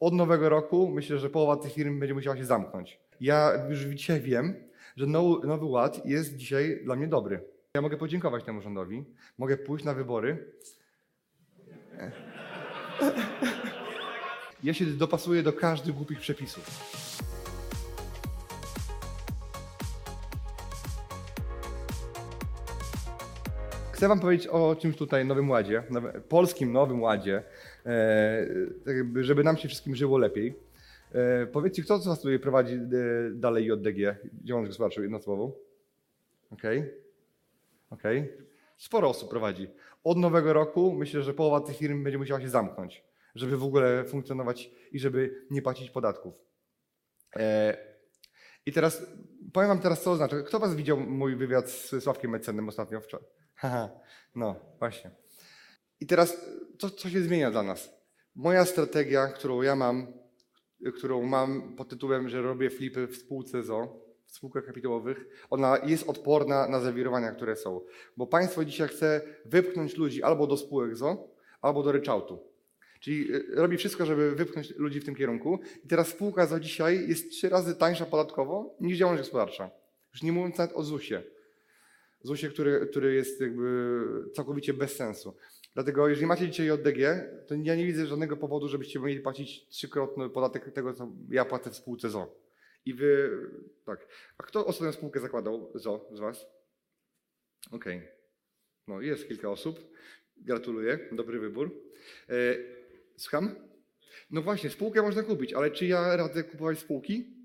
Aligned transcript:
Od 0.00 0.14
nowego 0.14 0.48
roku 0.48 0.90
myślę, 0.94 1.18
że 1.18 1.30
połowa 1.30 1.62
tych 1.62 1.72
firm 1.72 2.00
będzie 2.00 2.14
musiała 2.14 2.36
się 2.36 2.44
zamknąć. 2.44 3.00
Ja 3.20 3.52
już 3.68 3.78
dzisiaj 3.80 4.20
wiem, 4.20 4.54
że 4.96 5.06
nowy, 5.06 5.46
nowy 5.46 5.64
ład 5.64 6.06
jest 6.06 6.36
dzisiaj 6.36 6.80
dla 6.84 6.96
mnie 6.96 7.08
dobry. 7.08 7.44
Ja 7.74 7.82
mogę 7.82 7.96
podziękować 7.96 8.44
temu 8.44 8.60
rządowi, 8.60 9.04
mogę 9.38 9.56
pójść 9.56 9.84
na 9.84 9.94
wybory. 9.94 10.52
Ja 14.62 14.74
się 14.74 14.84
dopasuję 14.84 15.42
do 15.42 15.52
każdych 15.52 15.94
głupich 15.94 16.18
przepisów. 16.20 16.90
Chcę 24.00 24.08
Wam 24.08 24.20
powiedzieć 24.20 24.46
o 24.46 24.76
czymś 24.76 24.96
tutaj, 24.96 25.24
Nowym 25.24 25.50
Ładzie, 25.50 25.82
nowe, 25.90 26.20
polskim 26.28 26.72
Nowym 26.72 27.02
Ładzie, 27.02 27.42
e, 27.86 28.46
żeby 29.20 29.44
nam 29.44 29.56
się 29.56 29.68
wszystkim 29.68 29.94
żyło 29.94 30.18
lepiej. 30.18 30.58
E, 31.12 31.46
powiedzcie, 31.46 31.82
kto 31.82 31.98
z 31.98 32.06
Was 32.06 32.20
tutaj 32.20 32.38
prowadzi 32.38 32.74
e, 32.74 32.80
dalej 33.34 33.66
JDG, 33.66 34.16
działalność 34.44 34.70
gospodarczą 34.70 35.02
jednoosobową? 35.02 35.52
Okej. 36.50 36.94
Okej. 37.90 38.32
Sporo 38.76 39.08
osób 39.08 39.30
prowadzi. 39.30 39.68
Od 40.04 40.18
nowego 40.18 40.52
roku 40.52 40.92
myślę, 40.92 41.22
że 41.22 41.34
połowa 41.34 41.60
tych 41.66 41.76
firm 41.76 42.04
będzie 42.04 42.18
musiała 42.18 42.40
się 42.40 42.48
zamknąć, 42.48 43.04
żeby 43.34 43.56
w 43.56 43.64
ogóle 43.64 44.04
funkcjonować 44.04 44.70
i 44.92 44.98
żeby 44.98 45.44
nie 45.50 45.62
płacić 45.62 45.90
podatków. 45.90 46.34
E, 47.36 47.76
I 48.66 48.72
teraz 48.72 49.06
powiem 49.52 49.68
Wam 49.68 49.80
teraz, 49.80 50.02
co 50.02 50.10
oznacza. 50.10 50.42
Kto 50.42 50.58
Was 50.58 50.74
widział 50.74 51.00
mój 51.00 51.36
wywiad 51.36 51.70
z 51.70 52.02
Sławkiem 52.02 52.30
Mecenem 52.30 52.68
ostatnio 52.68 53.00
wczoraj? 53.00 53.39
Haha, 53.60 53.90
no 54.34 54.54
właśnie. 54.78 55.10
I 56.00 56.06
teraz, 56.06 56.36
co, 56.78 56.90
co 56.90 57.10
się 57.10 57.20
zmienia 57.20 57.50
dla 57.50 57.62
nas? 57.62 57.90
Moja 58.34 58.64
strategia, 58.64 59.28
którą 59.28 59.62
ja 59.62 59.76
mam, 59.76 60.06
którą 60.96 61.22
mam 61.22 61.76
pod 61.76 61.88
tytułem, 61.88 62.28
że 62.28 62.42
robię 62.42 62.70
flipy 62.70 63.06
w 63.06 63.16
spółce 63.16 63.62
ZO, 63.62 64.06
w 64.26 64.32
spółkach 64.32 64.66
kapitałowych, 64.66 65.46
ona 65.50 65.78
jest 65.86 66.08
odporna 66.08 66.68
na 66.68 66.80
zawirowania, 66.80 67.32
które 67.32 67.56
są. 67.56 67.80
Bo 68.16 68.26
państwo 68.26 68.64
dzisiaj 68.64 68.88
chce 68.88 69.20
wypchnąć 69.44 69.96
ludzi 69.96 70.22
albo 70.22 70.46
do 70.46 70.56
spółek 70.56 70.96
ZO, 70.96 71.28
albo 71.62 71.82
do 71.82 71.92
ryczałtu. 71.92 72.38
Czyli 73.00 73.34
y, 73.34 73.46
robi 73.54 73.76
wszystko, 73.76 74.06
żeby 74.06 74.34
wypchnąć 74.34 74.70
ludzi 74.76 75.00
w 75.00 75.04
tym 75.04 75.14
kierunku. 75.14 75.58
I 75.84 75.88
teraz 75.88 76.08
spółka 76.08 76.46
ZO 76.46 76.60
dzisiaj 76.60 77.08
jest 77.08 77.30
trzy 77.30 77.48
razy 77.48 77.76
tańsza 77.76 78.06
podatkowo 78.06 78.76
niż 78.80 78.98
działalność 78.98 79.28
gospodarcza. 79.28 79.70
Już 80.12 80.22
nie 80.22 80.32
mówiąc 80.32 80.58
nawet 80.58 80.76
o 80.76 80.82
ZUS-ie. 80.82 81.22
ZUS-ie, 82.22 82.52
który, 82.52 82.86
który 82.86 83.14
jest 83.14 83.40
jakby 83.40 84.04
całkowicie 84.34 84.74
bez 84.74 84.96
sensu. 84.96 85.36
Dlatego 85.74 86.08
jeżeli 86.08 86.26
macie 86.26 86.48
dzisiaj 86.48 86.66
JDG, 86.66 87.30
to 87.46 87.54
ja 87.54 87.74
nie 87.76 87.86
widzę 87.86 88.06
żadnego 88.06 88.36
powodu, 88.36 88.68
żebyście 88.68 89.00
mieli 89.00 89.20
płacić 89.20 89.68
trzykrotny 89.68 90.30
podatek 90.30 90.72
tego, 90.72 90.94
co 90.94 91.12
ja 91.30 91.44
płacę 91.44 91.70
w 91.70 91.76
spółce 91.76 92.10
ZO. 92.10 92.40
I 92.84 92.94
wy, 92.94 93.38
tak. 93.84 94.08
A 94.38 94.42
kto 94.42 94.66
ostatnią 94.66 94.92
spółkę 94.92 95.20
zakładał 95.20 95.72
ZO 95.74 96.08
z 96.12 96.20
Was? 96.20 96.46
Okej. 97.70 98.08
No, 98.88 99.00
jest 99.00 99.28
kilka 99.28 99.50
osób. 99.50 99.80
Gratuluję, 100.36 101.08
dobry 101.12 101.40
wybór. 101.40 101.82
E, 102.28 102.34
słucham? 103.16 103.54
No 104.30 104.42
właśnie, 104.42 104.70
spółkę 104.70 105.02
można 105.02 105.22
kupić, 105.22 105.52
ale 105.52 105.70
czy 105.70 105.86
ja 105.86 106.16
radzę 106.16 106.44
kupować 106.44 106.78
spółki? 106.78 107.39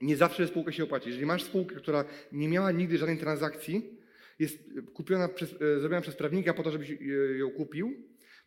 Nie 0.00 0.16
zawsze 0.16 0.46
spółka 0.46 0.72
się 0.72 0.84
opłaci. 0.84 1.08
Jeżeli 1.08 1.26
masz 1.26 1.42
spółkę, 1.42 1.74
która 1.74 2.04
nie 2.32 2.48
miała 2.48 2.72
nigdy 2.72 2.98
żadnej 2.98 3.18
transakcji, 3.18 3.98
jest 4.38 4.58
kupiona 4.94 5.28
przez, 5.28 5.52
e, 5.52 5.80
zrobiona 5.80 6.00
przez 6.00 6.16
prawnika 6.16 6.54
po 6.54 6.62
to, 6.62 6.70
żebyś 6.70 6.90
e, 6.90 6.94
ją 7.38 7.50
kupił, 7.50 7.94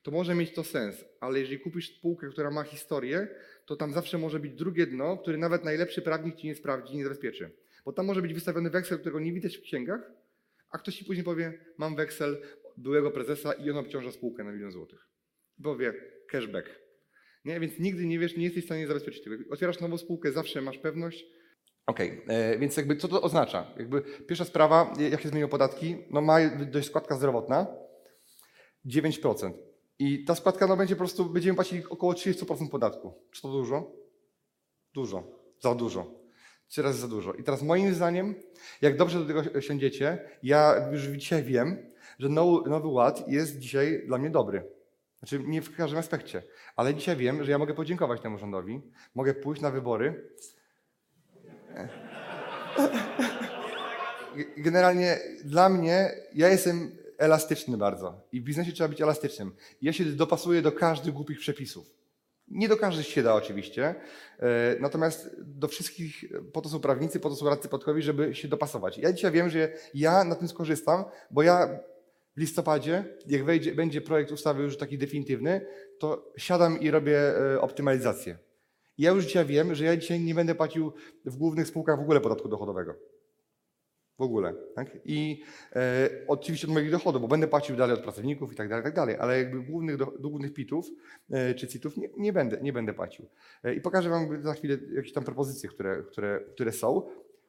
to 0.03 0.11
może 0.11 0.35
mieć 0.35 0.53
to 0.53 0.63
sens. 0.63 1.05
Ale 1.19 1.39
jeżeli 1.39 1.59
kupisz 1.59 1.97
spółkę, 1.97 2.29
która 2.29 2.51
ma 2.51 2.63
historię, 2.63 3.27
to 3.65 3.75
tam 3.75 3.93
zawsze 3.93 4.17
może 4.17 4.39
być 4.39 4.53
drugie 4.53 4.87
dno, 4.87 5.17
które 5.17 5.37
nawet 5.37 5.63
najlepszy 5.63 6.01
prawnik 6.01 6.35
ci 6.35 6.47
nie 6.47 6.55
sprawdzi, 6.55 6.97
nie 6.97 7.03
zabezpieczy. 7.03 7.51
Bo 7.85 7.93
tam 7.93 8.05
może 8.05 8.21
być 8.21 8.33
wystawiony 8.33 8.69
weksel, 8.69 8.99
którego 8.99 9.19
nie 9.19 9.33
widać 9.33 9.57
w 9.57 9.61
księgach, 9.61 10.11
a 10.69 10.77
ktoś 10.77 10.95
ci 10.95 11.05
później 11.05 11.23
powie, 11.23 11.53
mam 11.77 11.95
weksel 11.95 12.37
byłego 12.77 13.11
prezesa 13.11 13.53
i 13.53 13.71
on 13.71 13.77
obciąża 13.77 14.11
spółkę 14.11 14.43
na 14.43 14.51
milion 14.51 14.71
złotych. 14.71 15.07
Powie, 15.63 15.93
cashback. 16.27 16.69
Nie? 17.45 17.59
Więc 17.59 17.79
nigdy 17.79 18.05
nie 18.05 18.19
wiesz, 18.19 18.37
nie 18.37 18.43
jesteś 18.43 18.63
w 18.63 18.65
stanie 18.65 18.87
zabezpieczyć 18.87 19.23
tego. 19.23 19.35
Otwierasz 19.49 19.79
nową 19.79 19.97
spółkę, 19.97 20.31
zawsze 20.31 20.61
masz 20.61 20.77
pewność. 20.77 21.25
Okej, 21.87 22.23
okay. 22.23 22.57
więc 22.59 22.77
jakby 22.77 22.95
co 22.95 23.07
to 23.07 23.21
oznacza? 23.21 23.73
Jakby 23.77 24.01
pierwsza 24.01 24.45
sprawa, 24.45 24.93
jak 25.11 25.21
się 25.21 25.29
zmienią 25.29 25.47
podatki, 25.47 25.97
no 26.09 26.21
ma 26.21 26.49
dość 26.49 26.87
składka 26.87 27.15
zdrowotna 27.15 27.67
9%. 28.85 29.51
I 29.99 30.25
ta 30.25 30.35
składka 30.35 30.67
no 30.67 30.77
będzie 30.77 30.95
po 30.95 30.99
prostu, 30.99 31.25
będziemy 31.25 31.55
płacili 31.55 31.83
około 31.89 32.13
30% 32.13 32.69
podatku. 32.69 33.13
Czy 33.31 33.41
to 33.41 33.51
dużo? 33.51 33.91
Dużo. 34.93 35.23
Za 35.59 35.75
dużo. 35.75 36.11
Trzy 36.67 36.81
razy 36.81 36.99
za 36.99 37.07
dużo. 37.07 37.33
I 37.33 37.43
teraz 37.43 37.63
moim 37.63 37.93
zdaniem, 37.93 38.35
jak 38.81 38.97
dobrze 38.97 39.19
do 39.19 39.25
tego 39.25 39.61
siądziecie, 39.61 40.29
ja 40.43 40.89
już 40.91 41.01
dzisiaj 41.01 41.43
wiem, 41.43 41.77
że 42.19 42.29
nowy, 42.29 42.69
nowy 42.69 42.87
ład 42.87 43.27
jest 43.27 43.59
dzisiaj 43.59 44.03
dla 44.07 44.17
mnie 44.17 44.29
dobry. 44.29 44.63
Znaczy 45.19 45.39
nie 45.39 45.61
w 45.61 45.75
każdym 45.75 45.99
aspekcie, 45.99 46.43
ale 46.75 46.95
dzisiaj 46.95 47.15
wiem, 47.15 47.43
że 47.43 47.51
ja 47.51 47.57
mogę 47.57 47.73
podziękować 47.73 48.21
temu 48.21 48.37
rządowi, 48.37 48.81
mogę 49.15 49.33
pójść 49.33 49.61
na 49.61 49.71
wybory. 49.71 50.31
Generalnie 54.57 55.19
dla 55.43 55.69
mnie, 55.69 56.11
ja 56.33 56.49
jestem 56.49 56.97
elastyczny 57.17 57.77
bardzo 57.77 58.21
i 58.31 58.41
w 58.41 58.43
biznesie 58.43 58.71
trzeba 58.71 58.87
być 58.87 59.01
elastycznym. 59.01 59.55
Ja 59.81 59.93
się 59.93 60.05
dopasuję 60.05 60.61
do 60.61 60.71
każdych 60.71 61.13
głupich 61.13 61.39
przepisów. 61.39 61.97
Nie 62.47 62.67
do 62.67 62.77
każdych 62.77 63.07
się 63.07 63.23
da 63.23 63.33
oczywiście, 63.35 63.95
natomiast 64.79 65.35
do 65.41 65.67
wszystkich, 65.67 66.25
po 66.53 66.61
to 66.61 66.69
są 66.69 66.79
prawnicy, 66.79 67.19
po 67.19 67.29
to 67.29 67.35
są 67.35 67.49
radcy 67.49 67.69
podkowi, 67.69 68.01
żeby 68.01 68.35
się 68.35 68.47
dopasować. 68.47 68.97
Ja 68.97 69.13
dzisiaj 69.13 69.31
wiem, 69.31 69.49
że 69.49 69.71
ja 69.93 70.23
na 70.23 70.35
tym 70.35 70.47
skorzystam, 70.47 71.03
bo 71.31 71.43
ja 71.43 71.79
w 72.37 72.39
listopadzie, 72.39 73.03
jak 73.27 73.45
wejdzie, 73.45 73.75
będzie 73.75 74.01
projekt 74.01 74.31
ustawy 74.31 74.63
już 74.63 74.77
taki 74.77 74.97
definitywny, 74.97 75.65
to 75.99 76.31
siadam 76.37 76.79
i 76.79 76.91
robię 76.91 77.19
optymalizację. 77.59 78.37
Ja 78.97 79.11
już 79.11 79.25
dzisiaj 79.25 79.45
wiem, 79.45 79.75
że 79.75 79.85
ja 79.85 79.97
dzisiaj 79.97 80.19
nie 80.19 80.35
będę 80.35 80.55
płacił 80.55 80.93
w 81.25 81.37
głównych 81.37 81.67
spółkach 81.67 81.97
w 81.97 82.01
ogóle 82.01 82.21
podatku 82.21 82.49
dochodowego. 82.49 82.95
W 84.17 84.21
ogóle. 84.21 84.53
Tak? 84.75 84.97
I 85.05 85.43
e, 85.75 86.09
oczywiście 86.27 86.67
od 86.67 86.73
moich 86.73 86.91
dochodów, 86.91 87.21
bo 87.21 87.27
będę 87.27 87.47
płacił 87.47 87.75
dalej 87.75 87.95
od 87.95 88.03
pracowników 88.03 88.53
i 88.53 88.55
tak 88.55 88.69
dalej, 88.69 88.83
tak 88.83 88.95
dalej, 88.95 89.15
ale 89.19 89.37
jakby 89.37 89.63
głównych, 89.63 89.97
do, 89.97 90.05
głównych 90.05 90.53
pitów 90.53 90.87
e, 91.31 91.55
czy 91.55 91.67
citów 91.67 91.97
nie, 91.97 92.09
nie, 92.17 92.33
będę, 92.33 92.61
nie 92.61 92.73
będę 92.73 92.93
płacił. 92.93 93.25
E, 93.63 93.73
I 93.73 93.81
pokażę 93.81 94.09
Wam 94.09 94.43
za 94.43 94.53
chwilę 94.53 94.77
jakieś 94.95 95.13
tam 95.13 95.23
propozycje, 95.23 95.69
które, 95.69 96.03
które, 96.03 96.39
które 96.53 96.71
są, 96.71 97.01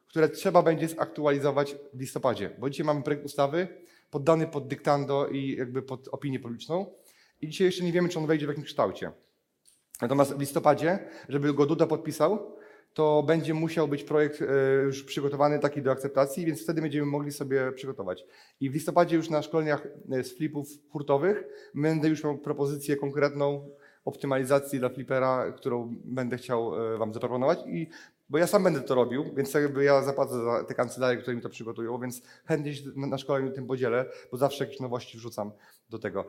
które 0.08 0.28
trzeba 0.28 0.62
będzie 0.62 0.88
zaktualizować 0.88 1.76
w 1.94 2.00
listopadzie, 2.00 2.50
bo 2.58 2.70
dzisiaj 2.70 2.86
mamy 2.86 3.02
projekt 3.02 3.24
ustawy 3.24 3.68
poddany 4.10 4.46
pod 4.46 4.68
dyktando 4.68 5.28
i 5.28 5.56
jakby 5.56 5.82
pod 5.82 6.08
opinię 6.08 6.40
publiczną 6.40 6.86
i 7.40 7.48
dzisiaj 7.48 7.66
jeszcze 7.66 7.84
nie 7.84 7.92
wiemy, 7.92 8.08
czy 8.08 8.18
on 8.18 8.26
wejdzie 8.26 8.46
w 8.46 8.48
jakimś 8.48 8.66
kształcie. 8.66 9.12
Natomiast 10.02 10.34
w 10.34 10.40
listopadzie, 10.40 10.98
żeby 11.28 11.54
go 11.54 11.66
Duda 11.66 11.86
podpisał, 11.86 12.58
to 12.94 13.22
będzie 13.22 13.54
musiał 13.54 13.88
być 13.88 14.04
projekt 14.04 14.42
e, 14.42 14.44
już 14.82 15.04
przygotowany 15.04 15.58
taki 15.58 15.82
do 15.82 15.90
akceptacji, 15.90 16.46
więc 16.46 16.62
wtedy 16.62 16.82
będziemy 16.82 17.06
mogli 17.06 17.32
sobie 17.32 17.72
przygotować. 17.72 18.24
I 18.60 18.70
w 18.70 18.74
listopadzie 18.74 19.16
już 19.16 19.30
na 19.30 19.42
szkoleniach 19.42 19.86
e, 20.10 20.24
z 20.24 20.36
flipów 20.36 20.68
hurtowych 20.90 21.44
będę 21.74 22.08
już 22.08 22.24
miał 22.24 22.38
propozycję 22.38 22.96
konkretną 22.96 23.70
optymalizacji 24.04 24.78
dla 24.78 24.88
flipera, 24.88 25.52
którą 25.52 25.94
będę 26.04 26.36
chciał 26.36 26.94
e, 26.94 26.98
Wam 26.98 27.14
zaproponować. 27.14 27.58
I, 27.66 27.88
bo 28.28 28.38
ja 28.38 28.46
sam 28.46 28.64
będę 28.64 28.80
to 28.80 28.94
robił, 28.94 29.24
więc 29.36 29.54
jakby 29.54 29.84
ja 29.84 30.02
zapłacę 30.02 30.44
za 30.44 30.64
te 30.64 30.74
kancelarie, 30.74 31.18
które 31.22 31.36
mi 31.36 31.42
to 31.42 31.48
przygotują, 31.48 32.00
więc 32.00 32.22
chętnie 32.44 32.74
się 32.74 32.84
na 32.96 33.18
szkoleniu 33.18 33.52
tym 33.52 33.66
podzielę, 33.66 34.06
bo 34.30 34.36
zawsze 34.36 34.64
jakieś 34.64 34.80
nowości 34.80 35.18
wrzucam 35.18 35.52
do 35.90 35.98
tego. 35.98 36.24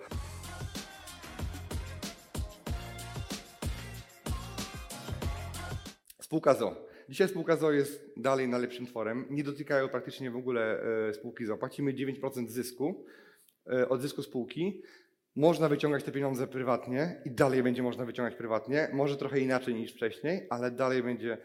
Spółka 6.30 6.54
ZO. 6.54 6.86
Dzisiaj 7.10 7.28
spółka 7.28 7.56
ZO 7.56 7.72
jest 7.72 8.14
dalej 8.18 8.48
najlepszym 8.48 8.86
tworem. 8.86 9.26
Nie 9.30 9.44
dotykają 9.44 9.90
praktycznie 9.90 10.32
w 10.32 10.36
ogóle 10.36 10.82
spółki 11.14 11.46
ZO. 11.46 11.58
Płacimy 11.58 11.94
9% 11.94 12.48
zysku 12.48 13.06
od 13.90 14.02
zysku 14.02 14.24
spółki. 14.24 14.82
można 15.36 15.70
wyciągać 15.70 16.04
te 16.04 16.12
pieniądze 16.12 16.48
prywatnie 16.48 17.22
i 17.26 17.32
dalej 17.32 17.64
będzie 17.64 17.84
można 17.84 18.06
wyciągać 18.06 18.36
prywatnie. 18.36 18.90
Może 18.94 19.18
trochę 19.18 19.40
inaczej 19.40 19.76
niż 19.76 19.94
wcześniej, 19.94 20.48
ale 20.50 20.72
dalej 20.72 21.04
będzie 21.04 21.38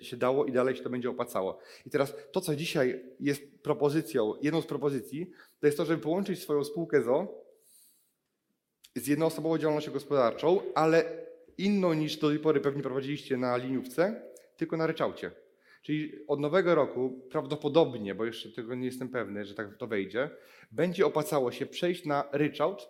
e, 0.00 0.04
się 0.04 0.16
dało 0.16 0.44
i 0.44 0.52
dalej 0.52 0.76
się 0.76 0.82
to 0.82 0.90
będzie 0.90 1.10
opłacało. 1.10 1.58
I 1.86 1.90
teraz 1.90 2.14
to, 2.32 2.40
co 2.40 2.56
dzisiaj 2.56 3.04
jest 3.20 3.62
propozycją, 3.62 4.34
jedną 4.42 4.60
z 4.60 4.66
propozycji, 4.66 5.30
to 5.60 5.66
jest 5.66 5.78
to, 5.78 5.84
żeby 5.84 6.02
połączyć 6.02 6.42
swoją 6.42 6.64
spółkę 6.64 7.02
ZO 7.02 7.44
z 8.94 9.06
jednoosobową 9.06 9.58
działalnością 9.58 9.92
gospodarczą, 9.92 10.60
ale 10.74 11.26
inną 11.58 11.94
niż 11.94 12.16
do 12.16 12.28
tej 12.28 12.38
pory 12.38 12.60
pewnie 12.60 12.82
prowadziliście 12.82 13.36
na 13.36 13.56
liniówce, 13.56 14.22
tylko 14.56 14.76
na 14.76 14.86
ryczałcie. 14.86 15.30
Czyli 15.82 16.26
od 16.26 16.40
nowego 16.40 16.74
roku 16.74 17.26
prawdopodobnie, 17.30 18.14
bo 18.14 18.24
jeszcze 18.24 18.52
tego 18.52 18.74
nie 18.74 18.86
jestem 18.86 19.08
pewny, 19.08 19.44
że 19.44 19.54
tak 19.54 19.76
to 19.76 19.86
wejdzie, 19.86 20.30
będzie 20.70 21.06
opłacało 21.06 21.52
się 21.52 21.66
przejść 21.66 22.04
na 22.04 22.28
ryczałt, 22.32 22.88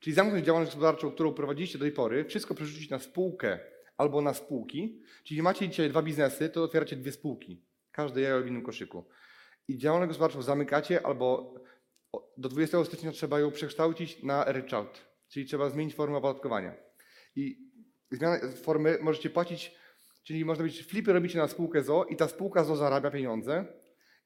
czyli 0.00 0.14
zamknąć 0.14 0.46
działalność 0.46 0.72
gospodarczą, 0.72 1.10
którą 1.10 1.34
prowadziliście 1.34 1.78
do 1.78 1.84
tej 1.84 1.92
pory, 1.92 2.24
wszystko 2.24 2.54
przerzucić 2.54 2.90
na 2.90 2.98
spółkę 2.98 3.58
albo 3.96 4.20
na 4.20 4.34
spółki. 4.34 5.02
Czyli 5.24 5.42
macie 5.42 5.68
dzisiaj 5.68 5.90
dwa 5.90 6.02
biznesy, 6.02 6.48
to 6.48 6.62
otwieracie 6.62 6.96
dwie 6.96 7.12
spółki. 7.12 7.64
Każde 7.90 8.20
jajo 8.20 8.42
w 8.42 8.46
innym 8.46 8.62
koszyku. 8.62 9.08
I 9.68 9.78
działalność 9.78 10.08
gospodarczą 10.08 10.42
zamykacie 10.42 11.06
albo 11.06 11.54
do 12.36 12.48
20 12.48 12.84
stycznia 12.84 13.12
trzeba 13.12 13.40
ją 13.40 13.50
przekształcić 13.50 14.22
na 14.22 14.44
ryczałt, 14.44 15.06
czyli 15.28 15.46
trzeba 15.46 15.70
zmienić 15.70 15.94
formę 15.94 16.16
opodatkowania. 16.16 16.87
I 17.38 17.58
zmianę 18.10 18.40
formy 18.52 18.98
możecie 19.02 19.30
płacić, 19.30 19.74
czyli 20.22 20.44
można 20.44 20.64
być, 20.64 20.82
flipy 20.82 21.12
robicie 21.12 21.38
na 21.38 21.48
spółkę 21.48 21.82
ZO 21.82 22.04
i 22.04 22.16
ta 22.16 22.28
spółka 22.28 22.64
ZO 22.64 22.76
zarabia 22.76 23.10
pieniądze 23.10 23.66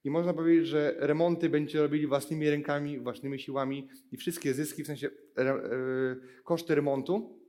i 0.03 0.09
można 0.09 0.33
powiedzieć, 0.33 0.67
że 0.67 0.95
remonty 0.99 1.49
będziecie 1.49 1.81
robili 1.81 2.07
własnymi 2.07 2.49
rękami, 2.49 2.99
własnymi 2.99 3.39
siłami 3.39 3.89
i 4.11 4.17
wszystkie 4.17 4.53
zyski, 4.53 4.83
w 4.83 4.87
sensie 4.87 5.09
re, 5.35 5.51
e, 5.51 5.63
koszty 6.43 6.75
remontu 6.75 7.39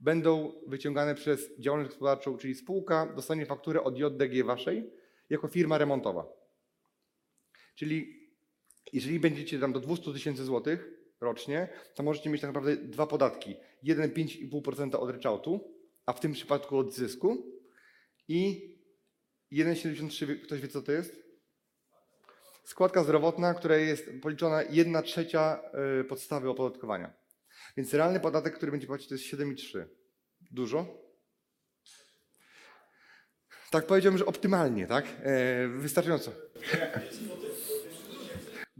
będą 0.00 0.52
wyciągane 0.66 1.14
przez 1.14 1.58
działalność 1.58 1.90
gospodarczą, 1.90 2.36
czyli 2.36 2.54
spółka 2.54 3.12
dostanie 3.16 3.46
fakturę 3.46 3.82
od 3.82 3.98
JDG 3.98 4.44
waszej 4.44 4.90
jako 5.30 5.48
firma 5.48 5.78
remontowa. 5.78 6.26
Czyli 7.74 8.28
jeżeli 8.92 9.20
będziecie 9.20 9.58
tam 9.58 9.72
do 9.72 9.80
200 9.80 10.12
tysięcy 10.12 10.44
złotych 10.44 11.01
rocznie, 11.22 11.68
to 11.94 12.02
możecie 12.02 12.30
mieć 12.30 12.40
tak 12.40 12.48
naprawdę 12.48 12.76
dwa 12.76 13.06
podatki. 13.06 13.56
Jeden 13.82 14.10
5,5% 14.10 14.94
od 14.96 15.10
ryczałtu, 15.10 15.74
a 16.06 16.12
w 16.12 16.20
tym 16.20 16.32
przypadku 16.32 16.78
od 16.78 16.94
zysku 16.94 17.46
i 18.28 18.72
1,73, 19.52 20.26
wie- 20.26 20.36
ktoś 20.36 20.60
wie 20.60 20.68
co 20.68 20.82
to 20.82 20.92
jest? 20.92 21.22
Składka 22.64 23.04
zdrowotna, 23.04 23.54
która 23.54 23.76
jest 23.76 24.10
policzona 24.22 24.62
1 24.62 25.02
trzecia 25.02 25.62
y, 26.00 26.04
podstawy 26.04 26.50
opodatkowania. 26.50 27.12
Więc 27.76 27.94
realny 27.94 28.20
podatek, 28.20 28.54
który 28.54 28.72
będzie 28.72 28.86
płacić 28.86 29.08
to 29.08 29.14
jest 29.14 29.24
7,3. 29.24 29.84
Dużo? 30.50 31.02
Tak 33.70 33.86
powiedziałbym, 33.86 34.18
że 34.18 34.26
optymalnie, 34.26 34.86
tak? 34.86 35.04
E, 35.22 35.68
wystarczająco. 35.68 36.32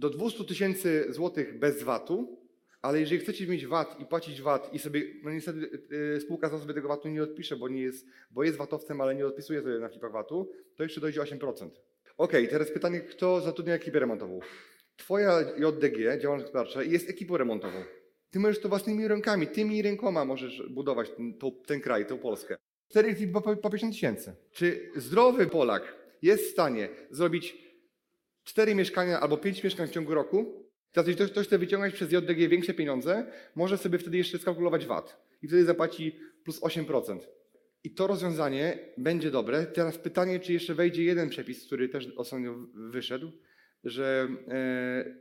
Do 0.02 0.10
200 0.10 0.44
tysięcy 0.44 1.06
złotych 1.08 1.58
bez 1.58 1.82
VAT-u, 1.82 2.38
ale 2.80 3.00
jeżeli 3.00 3.20
chcecie 3.20 3.46
mieć 3.46 3.66
VAT 3.66 4.00
i 4.00 4.06
płacić 4.06 4.42
VAT 4.42 4.74
i 4.74 4.78
sobie, 4.78 5.02
no 5.22 5.30
niestety 5.30 5.82
y, 6.16 6.20
spółka 6.20 6.48
za 6.48 6.58
sobie 6.58 6.74
tego 6.74 6.88
VAT-u 6.88 7.08
nie 7.08 7.22
odpisze, 7.22 7.56
bo, 7.56 7.68
nie 7.68 7.82
jest, 7.82 8.06
bo 8.30 8.44
jest 8.44 8.58
VAT-owcem, 8.58 9.00
ale 9.00 9.14
nie 9.14 9.26
odpisuje 9.26 9.62
sobie 9.62 9.78
na 9.78 9.88
flipach 9.88 10.12
VAT-u, 10.12 10.50
to 10.76 10.82
jeszcze 10.82 11.00
dojdzie 11.00 11.20
8%. 11.20 11.70
Okej, 12.16 12.48
teraz 12.48 12.70
pytanie, 12.70 13.00
kto 13.00 13.40
zatrudnia 13.40 13.74
ekipę 13.74 13.98
remontową? 13.98 14.40
Twoja 14.96 15.40
JDG, 15.40 16.18
działalność 16.18 16.44
gospodarcza, 16.44 16.82
jest 16.82 17.10
ekipą 17.10 17.36
remontową. 17.36 17.84
Ty 18.30 18.40
możesz 18.40 18.60
to 18.60 18.68
własnymi 18.68 19.08
rękami, 19.08 19.46
tymi 19.46 19.82
rękoma 19.82 20.24
możesz 20.24 20.62
budować 20.70 21.10
ten, 21.10 21.34
to, 21.38 21.50
ten 21.66 21.80
kraj, 21.80 22.06
tą 22.06 22.18
Polskę. 22.18 22.56
4 22.90 23.14
flipy 23.14 23.32
po, 23.32 23.56
po 23.56 23.70
50 23.70 23.92
tysięcy. 23.92 24.34
Czy 24.50 24.90
zdrowy 24.96 25.46
Polak 25.46 25.96
jest 26.22 26.44
w 26.44 26.50
stanie 26.50 26.88
zrobić 27.10 27.71
cztery 28.44 28.74
mieszkania 28.74 29.20
albo 29.20 29.36
pięć 29.36 29.64
mieszkań 29.64 29.88
w 29.88 29.90
ciągu 29.90 30.14
roku, 30.14 30.68
teraz 30.92 31.08
jeśli 31.08 31.16
ktoś, 31.16 31.30
ktoś 31.30 31.46
chce 31.46 31.58
wyciągać 31.58 31.94
przez 31.94 32.12
JDG 32.12 32.48
większe 32.48 32.74
pieniądze, 32.74 33.32
może 33.54 33.78
sobie 33.78 33.98
wtedy 33.98 34.18
jeszcze 34.18 34.38
skalkulować 34.38 34.86
VAT 34.86 35.26
i 35.42 35.48
wtedy 35.48 35.64
zapłaci 35.64 36.20
plus 36.44 36.60
8%. 36.60 37.18
I 37.84 37.94
to 37.94 38.06
rozwiązanie 38.06 38.78
będzie 38.98 39.30
dobre. 39.30 39.66
Teraz 39.66 39.98
pytanie, 39.98 40.40
czy 40.40 40.52
jeszcze 40.52 40.74
wejdzie 40.74 41.04
jeden 41.04 41.28
przepis, 41.28 41.66
który 41.66 41.88
też 41.88 42.12
ostatnio 42.16 42.54
wyszedł, 42.74 43.32
że 43.84 44.28
e, 44.48 45.16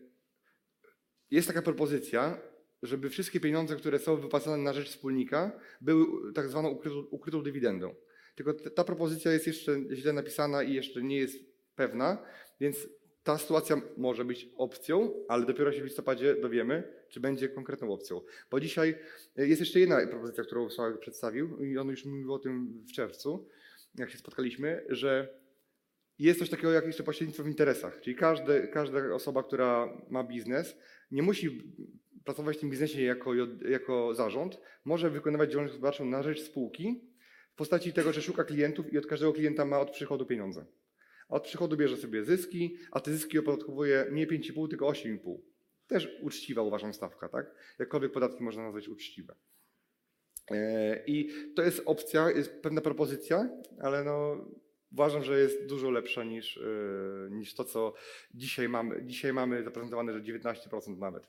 jest 1.31 1.47
taka 1.47 1.61
propozycja, 1.61 2.41
żeby 2.83 3.09
wszystkie 3.09 3.39
pieniądze, 3.39 3.75
które 3.75 3.99
są 3.99 4.17
wypłacane 4.17 4.63
na 4.63 4.73
rzecz 4.73 4.89
wspólnika, 4.89 5.59
były 5.81 6.33
tak 6.33 6.49
zwaną 6.49 6.69
ukrytą, 6.69 6.97
ukrytą 6.97 7.43
dywidendą. 7.43 7.95
Tylko 8.35 8.53
ta 8.53 8.83
propozycja 8.83 9.31
jest 9.31 9.47
jeszcze 9.47 9.79
źle 9.93 10.13
napisana 10.13 10.63
i 10.63 10.73
jeszcze 10.73 11.01
nie 11.01 11.17
jest 11.17 11.37
pewna, 11.75 12.25
więc 12.59 12.87
ta 13.23 13.37
sytuacja 13.37 13.81
może 13.97 14.25
być 14.25 14.49
opcją, 14.57 15.13
ale 15.27 15.45
dopiero 15.45 15.71
się 15.71 15.81
w 15.81 15.85
listopadzie 15.85 16.35
dowiemy, 16.35 16.83
czy 17.09 17.19
będzie 17.19 17.49
konkretną 17.49 17.93
opcją. 17.93 18.21
Bo 18.51 18.59
dzisiaj 18.59 18.95
e, 19.37 19.47
jest 19.47 19.59
jeszcze 19.59 19.79
jedna 19.79 20.07
propozycja, 20.07 20.43
którą 20.43 20.69
Sławek 20.69 20.99
przedstawił 20.99 21.63
i 21.63 21.77
on 21.77 21.89
już 21.89 22.05
mówił 22.05 22.33
o 22.33 22.39
tym 22.39 22.83
w 22.87 22.91
czerwcu, 22.91 23.47
jak 23.95 24.09
się 24.09 24.17
spotkaliśmy, 24.17 24.85
że 24.89 25.41
jest 26.19 26.39
coś 26.39 26.49
takiego 26.49 26.71
jak 26.71 26.85
jeszcze 26.85 27.03
pośrednictwo 27.03 27.43
w 27.43 27.47
interesach. 27.47 28.01
Czyli 28.01 28.15
każde, 28.15 28.67
każda 28.67 29.13
osoba, 29.13 29.43
która 29.43 29.97
ma 30.09 30.23
biznes, 30.23 30.77
nie 31.11 31.21
musi 31.21 31.73
pracować 32.25 32.57
w 32.57 32.59
tym 32.59 32.69
biznesie 32.69 33.01
jako, 33.01 33.31
jako 33.69 34.15
zarząd, 34.15 34.59
może 34.85 35.09
wykonywać 35.09 35.51
działalność 35.51 35.73
gospodarczą 35.73 36.05
na 36.05 36.23
rzecz 36.23 36.41
spółki 36.41 37.01
w 37.53 37.55
postaci 37.55 37.93
tego, 37.93 38.13
że 38.13 38.21
szuka 38.21 38.43
klientów 38.43 38.93
i 38.93 38.97
od 38.97 39.05
każdego 39.05 39.33
klienta 39.33 39.65
ma 39.65 39.79
od 39.79 39.91
przychodu 39.91 40.25
pieniądze. 40.25 40.65
Od 41.31 41.43
przychodu 41.43 41.77
bierze 41.77 41.97
sobie 41.97 42.23
zyski, 42.23 42.77
a 42.91 42.99
te 42.99 43.11
zyski 43.11 43.39
opodatkowuje 43.39 44.07
nie 44.11 44.27
5,5, 44.27 44.69
tylko 44.69 44.85
8,5. 44.85 45.37
Też 45.87 46.17
uczciwa 46.21 46.61
uważam 46.61 46.93
stawka, 46.93 47.29
tak? 47.29 47.55
Jakkolwiek 47.79 48.11
podatki 48.11 48.43
można 48.43 48.63
nazwać 48.63 48.87
uczciwe. 48.87 49.35
E, 50.51 51.03
I 51.07 51.29
to 51.55 51.63
jest 51.63 51.81
opcja, 51.85 52.31
jest 52.31 52.61
pewna 52.61 52.81
propozycja, 52.81 53.49
ale 53.81 54.03
no, 54.03 54.45
uważam, 54.91 55.23
że 55.23 55.39
jest 55.39 55.65
dużo 55.65 55.91
lepsza 55.91 56.23
niż, 56.23 56.57
e, 56.57 56.61
niż 57.29 57.53
to, 57.53 57.63
co 57.63 57.93
dzisiaj 58.33 58.69
mamy. 58.69 59.05
Dzisiaj 59.05 59.33
mamy 59.33 59.63
zaprezentowane, 59.63 60.13
że 60.13 60.21
19% 60.21 60.97
nawet. 60.97 61.27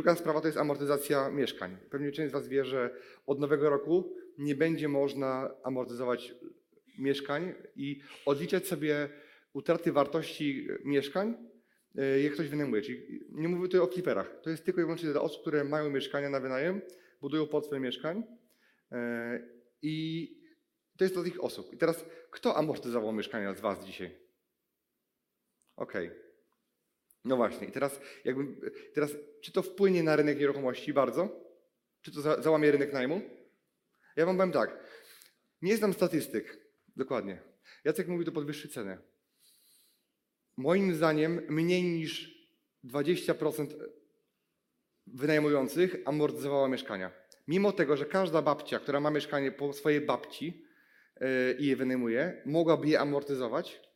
Druga 0.00 0.16
sprawa 0.16 0.40
to 0.40 0.46
jest 0.48 0.58
amortyzacja 0.58 1.30
mieszkań. 1.30 1.76
Pewnie 1.90 2.12
część 2.12 2.30
z 2.30 2.32
Was 2.32 2.48
wie, 2.48 2.64
że 2.64 2.90
od 3.26 3.40
nowego 3.40 3.70
roku 3.70 4.14
nie 4.38 4.54
będzie 4.54 4.88
można 4.88 5.50
amortyzować 5.62 6.34
mieszkań 6.98 7.54
i 7.76 8.00
odliczać 8.26 8.66
sobie 8.66 9.08
utraty 9.52 9.92
wartości 9.92 10.68
mieszkań, 10.84 11.34
e, 11.96 12.20
jak 12.20 12.32
ktoś 12.32 12.48
wynajmuje. 12.48 12.82
Czyli 12.82 13.20
nie 13.30 13.48
mówię 13.48 13.62
tutaj 13.62 13.80
o 13.80 13.86
fliperach. 13.86 14.40
To 14.42 14.50
jest 14.50 14.64
tylko 14.64 14.80
i 14.80 14.84
wyłącznie 14.84 15.10
dla 15.10 15.20
osób, 15.20 15.40
które 15.40 15.64
mają 15.64 15.90
mieszkania 15.90 16.30
na 16.30 16.40
wynajem, 16.40 16.80
budują 17.20 17.46
portfel 17.46 17.80
mieszkań 17.80 18.22
e, 18.92 19.40
i 19.82 20.28
to 20.98 21.04
jest 21.04 21.14
dla 21.14 21.24
tych 21.24 21.44
osób. 21.44 21.72
I 21.72 21.76
teraz 21.76 22.04
kto 22.30 22.56
amortyzował 22.56 23.12
mieszkania 23.12 23.54
z 23.54 23.60
Was 23.60 23.84
dzisiaj? 23.84 24.16
Okej. 25.76 26.29
No 27.24 27.36
właśnie, 27.36 27.66
i 27.66 27.72
teraz, 27.72 28.00
jakby, 28.24 28.70
teraz 28.94 29.10
czy 29.42 29.52
to 29.52 29.62
wpłynie 29.62 30.02
na 30.02 30.16
rynek 30.16 30.38
nieruchomości 30.38 30.92
bardzo? 30.92 31.28
Czy 32.00 32.12
to 32.12 32.20
za, 32.20 32.42
załamie 32.42 32.70
rynek 32.70 32.92
najmu? 32.92 33.20
Ja 34.16 34.26
wam 34.26 34.36
powiem 34.36 34.52
tak, 34.52 34.84
nie 35.62 35.76
znam 35.76 35.92
statystyk, 35.92 36.58
dokładnie. 36.96 37.42
Jacek 37.84 38.08
mówi 38.08 38.24
to 38.24 38.32
podwyższy 38.32 38.68
cenę. 38.68 38.98
Moim 40.56 40.94
zdaniem 40.94 41.42
mniej 41.48 41.82
niż 41.82 42.40
20% 42.84 43.66
wynajmujących 45.06 45.96
amortyzowała 46.04 46.68
mieszkania. 46.68 47.12
Mimo 47.48 47.72
tego, 47.72 47.96
że 47.96 48.06
każda 48.06 48.42
babcia, 48.42 48.78
która 48.78 49.00
ma 49.00 49.10
mieszkanie 49.10 49.52
po 49.52 49.72
swojej 49.72 50.00
babci 50.00 50.64
yy, 51.20 51.56
i 51.58 51.66
je 51.66 51.76
wynajmuje, 51.76 52.42
mogłaby 52.46 52.88
je 52.88 53.00
amortyzować, 53.00 53.89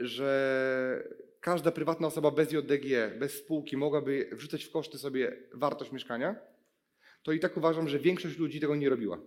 że 0.00 1.08
każda 1.40 1.70
prywatna 1.72 2.06
osoba 2.06 2.30
bez 2.30 2.52
JDG, 2.52 3.18
bez 3.18 3.32
spółki 3.32 3.76
mogłaby 3.76 4.28
wrzucać 4.32 4.64
w 4.64 4.70
koszty 4.70 4.98
sobie 4.98 5.36
wartość 5.54 5.92
mieszkania, 5.92 6.36
to 7.22 7.32
i 7.32 7.40
tak 7.40 7.56
uważam, 7.56 7.88
że 7.88 7.98
większość 7.98 8.38
ludzi 8.38 8.60
tego 8.60 8.76
nie 8.76 8.88
robiła. 8.88 9.18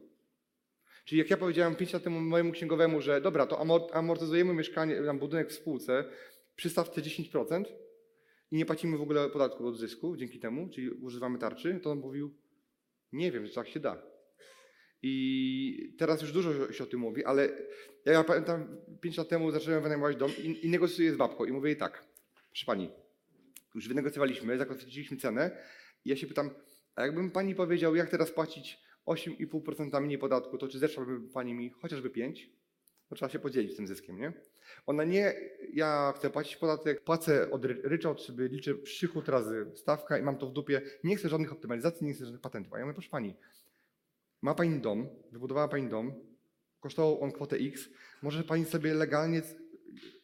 Czyli 1.05 1.19
jak 1.19 1.29
ja 1.29 1.37
powiedziałem 1.37 1.75
5 1.75 1.93
lat 1.93 2.03
temu 2.03 2.21
mojemu 2.21 2.51
księgowemu, 2.51 3.01
że 3.01 3.21
dobra, 3.21 3.45
to 3.45 3.57
amor- 3.57 3.89
amortyzujemy 3.93 4.53
mieszkanie, 4.53 5.03
tam 5.03 5.19
budynek 5.19 5.49
w 5.49 5.53
spółce 5.53 6.05
przy 6.55 6.69
stawce 6.69 7.01
10% 7.01 7.65
i 8.51 8.55
nie 8.55 8.65
płacimy 8.65 8.97
w 8.97 9.01
ogóle 9.01 9.29
podatku 9.29 9.67
od 9.67 9.77
zysku 9.77 10.17
dzięki 10.17 10.39
temu, 10.39 10.69
czyli 10.69 10.89
używamy 10.89 11.39
tarczy, 11.39 11.79
to 11.83 11.91
on 11.91 11.99
mówił, 11.99 12.35
Nie 13.11 13.31
wiem, 13.31 13.47
czy 13.47 13.53
tak 13.53 13.67
się 13.67 13.79
da. 13.79 14.01
I 15.01 15.95
teraz 15.97 16.21
już 16.21 16.31
dużo 16.31 16.73
się 16.73 16.83
o 16.83 16.87
tym 16.87 16.99
mówi, 16.99 17.25
ale 17.25 17.49
ja 18.05 18.23
pamiętam, 18.23 18.77
5 19.01 19.17
lat 19.17 19.29
temu 19.29 19.51
zacząłem 19.51 19.83
wynajmować 19.83 20.15
dom 20.15 20.31
i, 20.43 20.65
i 20.65 20.69
negocjuję 20.69 21.13
z 21.13 21.17
babką 21.17 21.45
i 21.45 21.51
mówię 21.51 21.69
jej 21.69 21.77
tak, 21.77 22.05
proszę 22.49 22.65
pani, 22.65 22.89
już 23.75 23.87
wynegocjowaliśmy, 23.87 24.57
zakończyliśmy 24.57 25.17
cenę 25.17 25.51
i 26.05 26.09
ja 26.09 26.15
się 26.15 26.27
pytam, 26.27 26.49
a 26.95 27.01
jakbym 27.01 27.31
pani 27.31 27.55
powiedział, 27.55 27.95
jak 27.95 28.09
teraz 28.09 28.31
płacić 28.31 28.79
8,5% 29.07 30.01
mniej 30.01 30.17
podatku, 30.17 30.57
to 30.57 30.67
czy 30.67 30.79
zeszłaby 30.79 31.29
pani 31.33 31.53
mi 31.53 31.69
chociażby 31.69 32.09
5? 32.09 32.49
No 33.11 33.17
trzeba 33.17 33.29
się 33.29 33.39
podzielić 33.39 33.75
tym 33.75 33.87
zyskiem, 33.87 34.19
nie? 34.19 34.33
Ona 34.85 35.03
nie, 35.03 35.35
ja 35.73 36.13
chcę 36.15 36.29
płacić 36.29 36.55
podatek, 36.55 37.03
płacę 37.03 37.51
od 37.51 37.65
ryczałt, 37.65 38.21
sobie 38.21 38.47
liczę 38.47 38.75
przychód 38.75 39.29
razy 39.29 39.71
stawka 39.75 40.17
i 40.17 40.21
mam 40.23 40.37
to 40.37 40.47
w 40.47 40.53
dupie. 40.53 40.81
Nie 41.03 41.15
chcę 41.15 41.29
żadnych 41.29 41.51
optymalizacji, 41.51 42.07
nie 42.07 42.13
chcę 42.13 42.25
żadnych 42.25 42.41
patentów. 42.41 42.73
A 42.73 42.79
ja 42.79 42.85
mówię, 42.85 42.93
proszę 42.93 43.09
pani, 43.09 43.35
ma 44.41 44.55
pani 44.55 44.79
dom, 44.81 45.09
wybudowała 45.31 45.67
pani 45.67 45.89
dom, 45.89 46.13
kosztował 46.79 47.21
on 47.21 47.31
kwotę 47.31 47.55
X, 47.55 47.89
może 48.21 48.43
pani 48.43 48.65
sobie 48.65 48.93
legalnie 48.93 49.41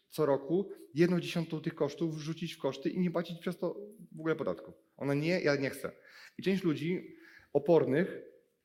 co 0.10 0.26
roku 0.26 0.70
jedną 0.94 1.20
dziesiątą 1.20 1.62
tych 1.62 1.76
kosztów 1.76 2.16
wrzucić 2.16 2.54
w 2.54 2.60
koszty 2.60 2.90
i 2.90 3.00
nie 3.00 3.12
płacić 3.12 3.40
przez 3.40 3.58
to 3.58 3.76
w 4.12 4.20
ogóle 4.20 4.36
podatku. 4.36 4.74
Ona 4.98 5.14
nie, 5.14 5.42
ja 5.42 5.56
nie 5.56 5.70
chcę. 5.70 5.92
I 6.38 6.44
część 6.44 6.64
ludzi 6.64 7.16
opornych 7.54 8.22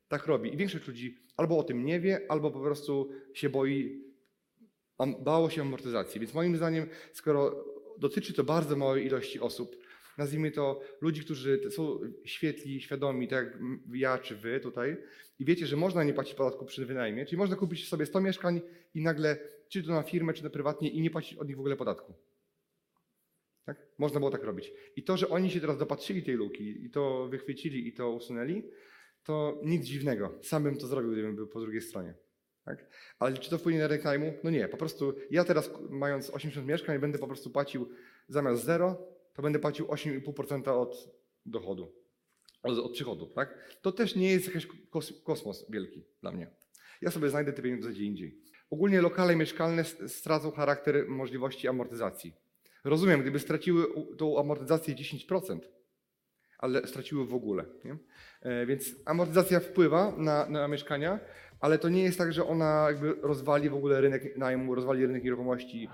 tak 0.09 0.26
robi. 0.26 0.54
I 0.54 0.57
większość 0.57 0.87
ludzi 0.88 1.19
albo 1.37 1.59
o 1.59 1.64
tym 1.64 1.85
nie 1.85 2.00
wie, 2.00 2.26
albo 2.28 2.50
po 2.50 2.61
prostu 2.61 3.11
się 3.35 3.49
boi, 3.49 4.04
bało 5.21 5.50
się 5.50 5.62
amortyzacji. 5.62 6.21
Więc 6.21 6.35
moim 6.35 6.57
zdaniem, 6.57 6.88
skoro 7.12 7.64
dotyczy 7.99 8.35
to 8.35 8.45
bardzo 8.45 8.76
małej 8.76 9.07
ilości 9.07 9.40
osób, 9.40 9.76
nazwijmy 10.18 10.50
to 10.50 10.80
ludzi, 11.00 11.24
którzy 11.24 11.70
są 11.70 12.00
świetli, 12.24 12.80
świadomi, 12.80 13.28
tak 13.28 13.46
jak 13.46 13.58
ja 13.92 14.18
czy 14.18 14.36
wy 14.36 14.60
tutaj, 14.60 14.96
i 15.38 15.44
wiecie, 15.44 15.66
że 15.66 15.76
można 15.76 16.04
nie 16.04 16.14
płacić 16.14 16.34
podatku 16.34 16.64
przy 16.64 16.86
wynajmie, 16.86 17.26
czyli 17.26 17.38
można 17.38 17.56
kupić 17.56 17.88
sobie 17.88 18.06
100 18.06 18.20
mieszkań 18.20 18.60
i 18.94 19.02
nagle, 19.02 19.38
czy 19.68 19.82
to 19.82 19.92
na 19.92 20.02
firmę, 20.02 20.32
czy 20.32 20.42
to 20.42 20.50
prywatnie, 20.50 20.90
i 20.90 21.00
nie 21.00 21.10
płacić 21.10 21.38
od 21.38 21.48
nich 21.48 21.56
w 21.56 21.60
ogóle 21.60 21.76
podatku. 21.76 22.14
Tak? 23.64 23.86
Można 23.98 24.18
było 24.20 24.30
tak 24.30 24.44
robić. 24.44 24.72
I 24.96 25.02
to, 25.02 25.16
że 25.16 25.28
oni 25.28 25.50
się 25.50 25.60
teraz 25.60 25.78
dopatrzyli 25.78 26.22
tej 26.22 26.34
luki 26.34 26.84
i 26.84 26.90
to 26.90 27.28
wychwycili 27.28 27.88
i 27.88 27.92
to 27.92 28.10
usunęli, 28.10 28.62
to 29.24 29.60
nic 29.64 29.84
dziwnego. 29.84 30.38
Sam 30.42 30.62
bym 30.62 30.76
to 30.76 30.86
zrobił, 30.86 31.12
gdybym 31.12 31.36
był 31.36 31.46
po 31.46 31.60
drugiej 31.60 31.80
stronie. 31.80 32.14
Tak? 32.64 32.86
Ale 33.18 33.38
czy 33.38 33.50
to 33.50 33.58
wpłynie 33.58 33.78
na 33.78 33.86
rynek 33.86 34.04
najmu? 34.04 34.32
No 34.44 34.50
nie. 34.50 34.68
Po 34.68 34.76
prostu 34.76 35.14
ja 35.30 35.44
teraz, 35.44 35.70
mając 35.90 36.30
80 36.30 36.66
mieszkań, 36.66 36.98
będę 36.98 37.18
po 37.18 37.26
prostu 37.26 37.50
płacił 37.50 37.88
zamiast 38.28 38.64
0, 38.64 39.19
to 39.40 39.42
będę 39.42 39.59
płacił 39.59 39.87
8,5% 39.87 40.68
od 40.68 41.09
dochodu, 41.47 41.92
od, 42.62 42.78
od 42.78 42.92
przychodu. 42.92 43.26
Tak? 43.26 43.76
To 43.82 43.92
też 43.92 44.16
nie 44.16 44.30
jest 44.30 44.47
jakiś 44.47 44.68
kosmos 45.25 45.70
wielki 45.70 46.04
dla 46.20 46.32
mnie. 46.32 46.50
Ja 47.02 47.11
sobie 47.11 47.28
znajdę 47.28 47.52
te 47.52 47.62
pieniądze 47.62 47.90
gdzie 47.90 48.04
indziej. 48.04 48.40
Ogólnie 48.70 49.02
lokale 49.02 49.37
mieszkalne 49.37 49.85
stracą 49.85 50.50
charakter 50.50 51.09
możliwości 51.09 51.68
amortyzacji. 51.68 52.32
Rozumiem, 52.85 53.20
gdyby 53.23 53.38
straciły 53.38 53.87
tą 54.18 54.38
amortyzację 54.38 54.94
10%, 54.94 55.59
ale 56.59 56.87
straciły 56.87 57.26
w 57.26 57.35
ogóle. 57.35 57.64
Nie? 57.85 57.97
E, 58.42 58.66
więc 58.66 58.94
amortyzacja 59.04 59.61
wpływa 59.61 60.14
na, 60.16 60.49
na 60.49 60.68
mieszkania, 60.68 61.20
ale 61.61 61.78
to 61.78 61.88
nie 61.88 62.02
jest 62.02 62.18
tak, 62.18 62.32
że 62.32 62.47
ona 62.47 62.87
jakby 62.88 63.14
rozwali 63.23 63.70
w 63.70 63.75
ogóle 63.75 64.00
rynek 64.00 64.37
najmu, 64.37 64.75
rozwali 64.75 65.06
rynek 65.06 65.25
nieruchomości. 65.25 65.88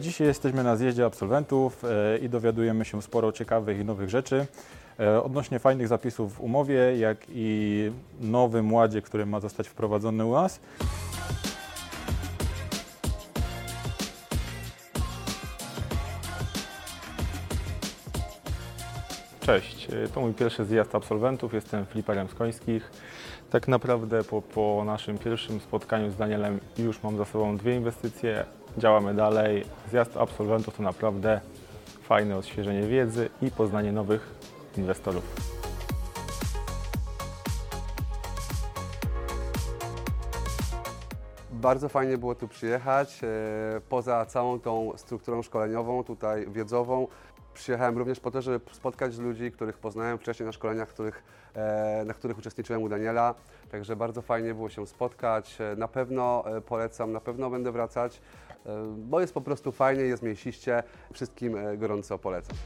Dzisiaj 0.00 0.26
jesteśmy 0.26 0.64
na 0.64 0.76
zjeździe 0.76 1.04
absolwentów 1.04 1.84
e, 1.84 2.18
i 2.18 2.28
dowiadujemy 2.28 2.84
się 2.84 3.02
sporo 3.02 3.32
ciekawych 3.32 3.80
i 3.80 3.84
nowych 3.84 4.08
rzeczy. 4.08 4.46
E, 5.00 5.22
odnośnie 5.22 5.58
fajnych 5.58 5.88
zapisów 5.88 6.34
w 6.34 6.40
umowie, 6.40 6.96
jak 6.98 7.18
i 7.28 7.90
nowym 8.20 8.72
ładzie, 8.72 9.02
który 9.02 9.26
ma 9.26 9.40
zostać 9.40 9.68
wprowadzony 9.68 10.24
u 10.26 10.32
nas. 10.32 10.60
Cześć, 19.40 19.88
e, 19.90 20.08
to 20.08 20.20
mój 20.20 20.34
pierwszy 20.34 20.64
zjazd 20.64 20.94
absolwentów, 20.94 21.54
jestem 21.54 21.86
fliperem 21.86 22.28
z 22.28 22.34
końskich. 22.34 22.90
Tak 23.50 23.68
naprawdę 23.68 24.24
po, 24.24 24.42
po 24.42 24.82
naszym 24.86 25.18
pierwszym 25.18 25.60
spotkaniu 25.60 26.10
z 26.10 26.16
Danielem 26.16 26.60
już 26.78 27.02
mam 27.02 27.16
za 27.16 27.24
sobą 27.24 27.56
dwie 27.56 27.76
inwestycje, 27.76 28.44
działamy 28.78 29.14
dalej. 29.14 29.64
Zjazd 29.90 30.16
absolwentów 30.16 30.76
to 30.76 30.82
naprawdę 30.82 31.40
fajne 32.02 32.36
odświeżenie 32.36 32.82
wiedzy 32.82 33.28
i 33.42 33.50
poznanie 33.50 33.92
nowych 33.92 34.34
inwestorów. 34.76 35.56
Bardzo 41.50 41.88
fajnie 41.88 42.18
było 42.18 42.34
tu 42.34 42.48
przyjechać. 42.48 43.20
E, 43.24 43.80
poza 43.88 44.26
całą 44.26 44.60
tą 44.60 44.92
strukturą 44.96 45.42
szkoleniową, 45.42 46.04
tutaj 46.04 46.46
wiedzową, 46.50 47.06
przyjechałem 47.54 47.98
również 47.98 48.20
po 48.20 48.30
to, 48.30 48.42
żeby 48.42 48.60
spotkać 48.72 49.18
ludzi, 49.18 49.52
których 49.52 49.78
poznałem 49.78 50.18
wcześniej 50.18 50.46
na 50.46 50.52
szkoleniach, 50.52 50.88
których, 50.88 51.22
e, 51.54 52.04
na 52.06 52.14
których 52.14 52.38
uczestniczyłem 52.38 52.82
u 52.82 52.88
Daniela. 52.88 53.34
Także 53.70 53.96
bardzo 53.96 54.22
fajnie 54.22 54.54
było 54.54 54.68
się 54.68 54.86
spotkać. 54.86 55.58
E, 55.60 55.76
na 55.76 55.88
pewno 55.88 56.44
polecam, 56.66 57.12
na 57.12 57.20
pewno 57.20 57.50
będę 57.50 57.72
wracać, 57.72 58.20
bo 58.96 59.20
jest 59.20 59.34
po 59.34 59.40
prostu 59.40 59.72
fajnie, 59.72 60.02
jest 60.02 60.22
mięsiście. 60.22 60.82
Wszystkim 61.12 61.56
gorąco 61.78 62.18
polecam. 62.18 62.56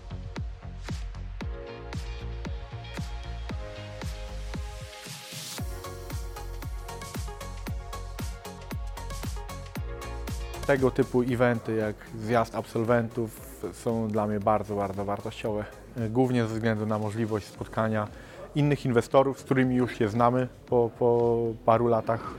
Tego 10.67 10.91
typu 10.91 11.23
eventy 11.23 11.75
jak 11.75 11.97
zjazd 12.21 12.55
absolwentów 12.55 13.61
są 13.73 14.09
dla 14.09 14.27
mnie 14.27 14.41
bardzo, 14.41 14.77
bardzo 14.77 15.05
wartościowe. 15.05 15.65
Głównie 16.11 16.43
ze 16.47 16.55
względu 16.55 16.87
na 16.87 16.99
możliwość 16.99 17.47
spotkania 17.47 18.09
innych 18.55 18.85
inwestorów, 18.85 19.41
z 19.41 19.43
którymi 19.43 19.77
już 19.77 19.99
się 19.99 20.09
znamy 20.09 20.49
po, 20.67 20.91
po 20.99 21.39
paru 21.65 21.89
latach. 21.89 22.35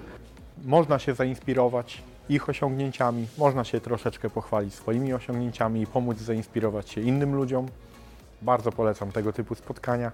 Można 0.66 1.00
się 1.00 1.14
zainspirować 1.14 2.04
ich 2.32 2.50
osiągnięciami, 2.50 3.28
można 3.38 3.64
się 3.64 3.82
troszeczkę 3.82 4.30
pochwalić 4.30 4.74
swoimi 4.74 5.14
osiągnięciami 5.14 5.82
i 5.82 5.88
pomóc 5.88 6.18
zainspirować 6.18 6.90
się 6.90 7.02
innym 7.02 7.36
ludziom. 7.36 7.68
Bardzo 8.42 8.72
polecam 8.72 9.12
tego 9.12 9.34
typu 9.34 9.56
spotkania. 9.56 10.12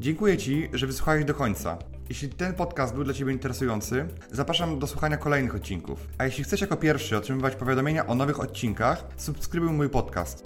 Dziękuję 0.00 0.38
Ci, 0.38 0.68
że 0.72 0.86
wysłuchałeś 0.86 1.24
do 1.24 1.34
końca. 1.34 1.78
Jeśli 2.08 2.28
ten 2.28 2.54
podcast 2.54 2.94
był 2.94 3.04
dla 3.04 3.14
Ciebie 3.14 3.32
interesujący, 3.32 4.08
zapraszam 4.32 4.78
do 4.78 4.86
słuchania 4.86 5.16
kolejnych 5.16 5.54
odcinków. 5.54 6.06
A 6.18 6.24
jeśli 6.24 6.44
chcesz 6.44 6.60
jako 6.60 6.76
pierwszy 6.76 7.16
otrzymywać 7.16 7.56
powiadomienia 7.56 8.06
o 8.06 8.14
nowych 8.14 8.40
odcinkach, 8.40 9.04
subskrybuj 9.16 9.70
mój 9.70 9.88
podcast. 9.88 10.42